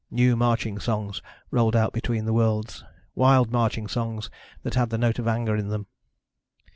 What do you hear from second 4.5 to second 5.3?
that had the note of